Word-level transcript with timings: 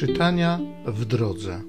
Czytania 0.00 0.60
w 0.86 1.04
drodze. 1.04 1.60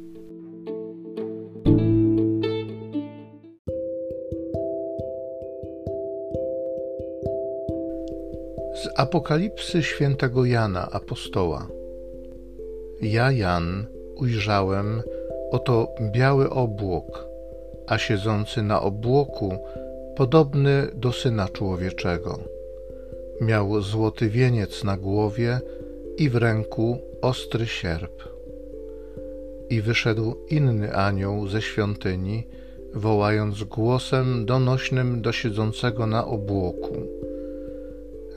Z 8.75 8.89
Apokalipsy 8.95 9.83
świętego 9.83 10.45
Jana 10.45 10.91
apostoła. 10.91 11.67
Ja, 13.01 13.31
Jan, 13.31 13.85
ujrzałem 14.15 15.01
oto 15.51 15.87
biały 16.11 16.49
obłok, 16.49 17.27
a 17.87 17.97
siedzący 17.97 18.61
na 18.61 18.81
obłoku 18.81 19.53
podobny 20.15 20.87
do 20.93 21.11
syna 21.11 21.47
człowieczego. 21.47 22.39
Miał 23.41 23.81
złoty 23.81 24.29
wieniec 24.29 24.83
na 24.83 24.97
głowie 24.97 25.59
i 26.21 26.29
w 26.29 26.35
ręku 26.35 26.97
ostry 27.21 27.67
sierp. 27.67 28.23
I 29.69 29.81
wyszedł 29.81 30.35
inny 30.49 30.95
anioł 30.95 31.47
ze 31.47 31.61
świątyni, 31.61 32.47
wołając 32.93 33.63
głosem 33.63 34.45
donośnym 34.45 35.21
do 35.21 35.31
siedzącego 35.31 36.07
na 36.07 36.25
obłoku: 36.25 36.95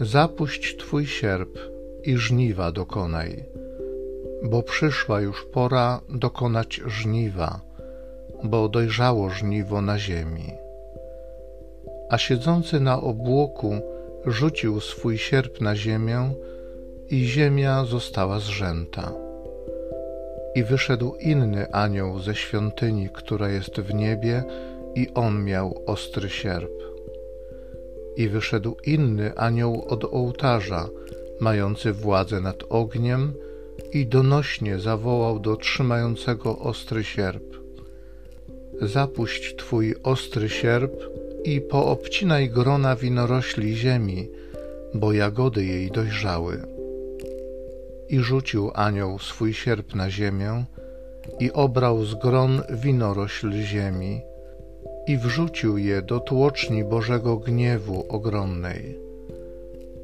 Zapuść 0.00 0.76
twój 0.76 1.06
sierp 1.06 1.58
i 2.02 2.16
żniwa 2.16 2.72
dokonaj, 2.72 3.44
bo 4.42 4.62
przyszła 4.62 5.20
już 5.20 5.44
pora 5.44 6.00
dokonać 6.08 6.80
żniwa, 6.86 7.60
bo 8.44 8.68
dojrzało 8.68 9.30
żniwo 9.30 9.82
na 9.82 9.98
ziemi. 9.98 10.52
A 12.10 12.18
siedzący 12.18 12.80
na 12.80 13.00
obłoku 13.00 13.74
rzucił 14.26 14.80
swój 14.80 15.18
sierp 15.18 15.60
na 15.60 15.76
ziemię 15.76 16.34
i 17.08 17.24
ziemia 17.24 17.84
została 17.84 18.38
zrzęta. 18.38 19.12
I 20.54 20.64
wyszedł 20.64 21.14
inny 21.20 21.72
anioł 21.72 22.18
ze 22.18 22.34
świątyni, 22.34 23.08
która 23.12 23.48
jest 23.48 23.80
w 23.80 23.94
niebie, 23.94 24.44
i 24.94 25.08
on 25.14 25.44
miał 25.44 25.82
ostry 25.86 26.28
sierp. 26.28 26.72
I 28.16 28.28
wyszedł 28.28 28.76
inny 28.84 29.36
anioł 29.36 29.84
od 29.88 30.04
ołtarza, 30.04 30.88
mający 31.40 31.92
władzę 31.92 32.40
nad 32.40 32.64
ogniem, 32.68 33.32
i 33.92 34.06
donośnie 34.06 34.78
zawołał 34.78 35.38
do 35.38 35.56
trzymającego 35.56 36.58
ostry 36.58 37.04
sierp: 37.04 37.56
Zapuść 38.80 39.56
twój 39.56 39.94
ostry 40.02 40.48
sierp 40.48 40.92
i 41.44 41.60
poobcinaj 41.60 42.50
grona 42.50 42.96
winorośli 42.96 43.76
ziemi, 43.76 44.28
bo 44.94 45.12
jagody 45.12 45.64
jej 45.64 45.90
dojrzały 45.90 46.73
i 48.08 48.20
rzucił 48.20 48.70
anioł 48.74 49.18
swój 49.18 49.54
sierp 49.54 49.94
na 49.94 50.10
ziemię 50.10 50.64
i 51.40 51.52
obrał 51.52 52.04
z 52.04 52.14
gron 52.14 52.62
winorośl 52.70 53.52
ziemi 53.52 54.22
i 55.06 55.18
wrzucił 55.18 55.78
je 55.78 56.02
do 56.02 56.20
tłoczni 56.20 56.84
Bożego 56.84 57.36
gniewu 57.36 58.06
ogromnej. 58.08 58.98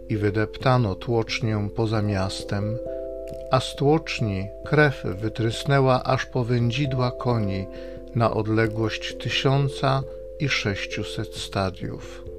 I 0.08 0.16
wydeptano 0.16 0.94
tłocznię 0.94 1.68
poza 1.76 2.02
miastem, 2.02 2.78
a 3.50 3.60
z 3.60 3.74
tłoczni 3.74 4.48
krew 4.64 5.02
wytrysnęła 5.04 6.02
aż 6.02 6.26
po 6.26 6.44
wędzidła 6.44 7.10
koni 7.10 7.66
na 8.14 8.30
odległość 8.30 9.16
tysiąca 9.16 10.02
i 10.40 10.48
sześciuset 10.48 11.34
stadiów. 11.34 12.29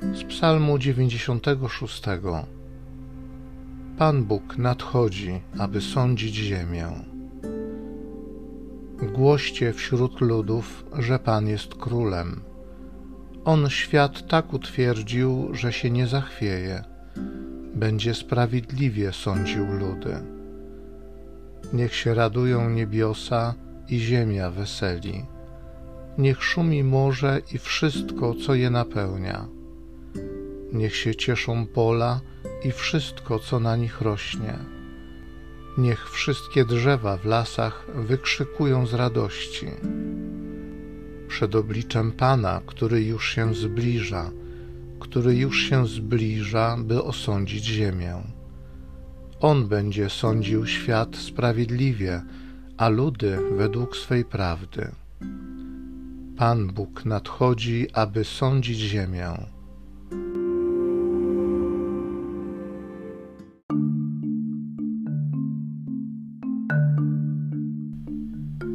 Z 0.00 0.24
Psalmu 0.24 0.78
96. 0.78 2.02
Pan 3.98 4.24
Bóg 4.24 4.58
nadchodzi, 4.58 5.40
aby 5.58 5.80
sądzić 5.80 6.34
ziemię. 6.34 6.88
Głoście 9.14 9.72
wśród 9.72 10.20
ludów, 10.20 10.84
że 10.98 11.18
Pan 11.18 11.48
jest 11.48 11.74
królem. 11.74 12.40
On 13.44 13.70
świat 13.70 14.28
tak 14.28 14.52
utwierdził, 14.52 15.48
że 15.52 15.72
się 15.72 15.90
nie 15.90 16.06
zachwieje. 16.06 16.84
Będzie 17.74 18.14
sprawiedliwie 18.14 19.12
sądził 19.12 19.66
ludy. 19.72 20.16
Niech 21.72 21.94
się 21.94 22.14
radują 22.14 22.70
niebiosa 22.70 23.54
i 23.88 23.98
ziemia 23.98 24.50
weseli. 24.50 25.24
Niech 26.18 26.44
szumi 26.44 26.84
morze 26.84 27.40
i 27.54 27.58
wszystko, 27.58 28.34
co 28.34 28.54
je 28.54 28.70
napełnia 28.70 29.55
Niech 30.76 30.96
się 30.96 31.14
cieszą 31.14 31.66
pola 31.66 32.20
i 32.64 32.72
wszystko, 32.72 33.38
co 33.38 33.60
na 33.60 33.76
nich 33.76 34.00
rośnie. 34.00 34.58
Niech 35.78 36.10
wszystkie 36.10 36.64
drzewa 36.64 37.16
w 37.16 37.24
lasach 37.24 37.86
wykrzykują 37.94 38.86
z 38.86 38.94
radości. 38.94 39.66
Przed 41.28 41.54
obliczem 41.54 42.12
Pana, 42.12 42.60
który 42.66 43.02
już 43.02 43.34
się 43.34 43.54
zbliża, 43.54 44.30
który 45.00 45.36
już 45.36 45.62
się 45.62 45.86
zbliża, 45.86 46.76
by 46.76 47.02
osądzić 47.02 47.64
ziemię. 47.64 48.14
On 49.40 49.68
będzie 49.68 50.10
sądził 50.10 50.66
świat 50.66 51.16
sprawiedliwie, 51.16 52.22
a 52.76 52.88
ludy 52.88 53.38
według 53.56 53.96
swej 53.96 54.24
prawdy. 54.24 54.90
Pan 56.36 56.66
Bóg 56.66 57.04
nadchodzi, 57.04 57.86
aby 57.92 58.24
sądzić 58.24 58.78
ziemię. 58.78 59.55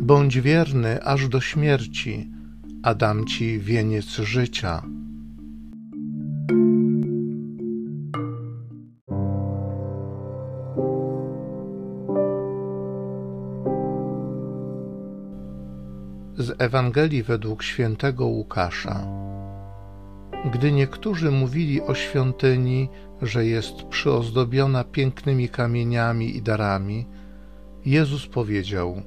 Bądź 0.01 0.41
wierny 0.41 1.03
aż 1.03 1.27
do 1.27 1.41
śmierci, 1.41 2.31
a 2.83 2.95
dam 2.95 3.25
ci 3.25 3.59
wieniec 3.59 4.05
życia. 4.05 4.81
Z 16.37 16.61
Ewangelii 16.61 17.23
według 17.23 17.63
świętego 17.63 18.25
Łukasza. 18.25 19.07
Gdy 20.53 20.71
niektórzy 20.71 21.31
mówili 21.31 21.81
o 21.81 21.95
świątyni, 21.95 22.89
że 23.21 23.45
jest 23.45 23.83
przyozdobiona 23.83 24.83
pięknymi 24.83 25.49
kamieniami 25.49 26.37
i 26.37 26.41
darami, 26.41 27.05
Jezus 27.85 28.27
powiedział: 28.27 29.01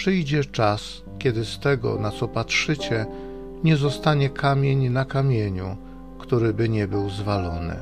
Przyjdzie 0.00 0.44
czas, 0.44 1.02
kiedy 1.18 1.44
z 1.44 1.58
tego, 1.58 1.98
na 1.98 2.10
co 2.10 2.28
patrzycie, 2.28 3.06
nie 3.64 3.76
zostanie 3.76 4.30
kamień 4.30 4.88
na 4.88 5.04
kamieniu, 5.04 5.76
który 6.18 6.54
by 6.54 6.68
nie 6.68 6.88
był 6.88 7.10
zwalony. 7.10 7.76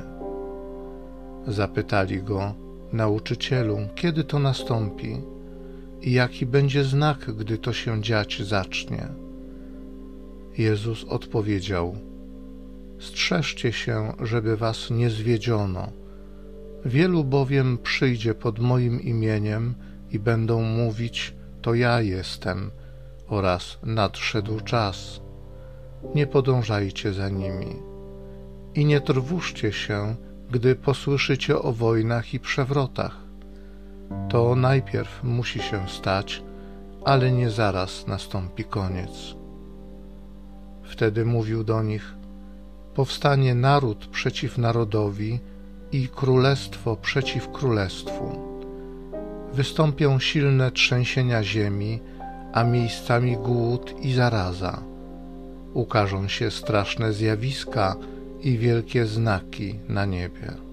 Zapytali 1.47 2.23
go, 2.23 2.53
nauczycielu, 2.93 3.77
kiedy 3.95 4.23
to 4.23 4.39
nastąpi 4.39 5.21
i 6.01 6.11
jaki 6.11 6.45
będzie 6.45 6.83
znak, 6.83 7.31
gdy 7.35 7.57
to 7.57 7.73
się 7.73 8.01
dziać 8.01 8.41
zacznie. 8.43 9.07
Jezus 10.57 11.03
odpowiedział: 11.03 11.95
Strzeżcie 12.99 13.71
się, 13.71 14.13
żeby 14.23 14.57
was 14.57 14.89
nie 14.89 15.09
zwiedziono. 15.09 15.91
Wielu 16.85 17.23
bowiem 17.23 17.77
przyjdzie 17.77 18.33
pod 18.33 18.59
moim 18.59 19.01
imieniem 19.01 19.75
i 20.11 20.19
będą 20.19 20.61
mówić: 20.61 21.38
to 21.69 21.73
ja 21.73 22.01
jestem 22.01 22.71
oraz 23.27 23.77
nadszedł 23.83 24.59
czas. 24.59 25.21
Nie 26.15 26.27
podążajcie 26.27 27.13
za 27.13 27.29
nimi 27.29 27.75
i 28.75 28.85
nie 28.85 29.01
trwóżcie 29.01 29.71
się, 29.71 30.15
gdy 30.51 30.75
posłyszycie 30.75 31.61
o 31.61 31.73
wojnach 31.73 32.33
i 32.33 32.39
przewrotach. 32.39 33.17
To 34.29 34.55
najpierw 34.55 35.23
musi 35.23 35.59
się 35.59 35.89
stać, 35.89 36.43
ale 37.05 37.31
nie 37.31 37.49
zaraz 37.49 38.07
nastąpi 38.07 38.63
koniec. 38.63 39.35
Wtedy 40.83 41.25
mówił 41.25 41.63
do 41.63 41.83
nich: 41.83 42.15
Powstanie 42.93 43.55
naród 43.55 44.07
przeciw 44.07 44.57
narodowi 44.57 45.39
i 45.91 46.07
królestwo 46.07 46.95
przeciw 46.95 47.51
królestwu 47.51 48.48
wystąpią 49.59 50.19
silne 50.19 50.71
trzęsienia 50.71 51.43
ziemi, 51.43 51.99
a 52.53 52.63
miejscami 52.63 53.37
głód 53.37 53.93
i 54.01 54.13
zaraza. 54.13 54.83
Ukażą 55.73 56.27
się 56.27 56.51
straszne 56.51 57.13
zjawiska 57.13 57.95
i 58.41 58.57
wielkie 58.57 59.05
znaki 59.05 59.75
na 59.89 60.05
niebie. 60.05 60.68